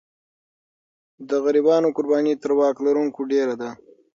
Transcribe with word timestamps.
د 1.29 1.31
غریبانو 1.45 1.93
قرباني 1.95 2.33
تر 2.43 2.51
واک 2.59 2.75
لرونکو 2.85 3.21
ډېره 3.31 3.55
ده. 3.61 3.69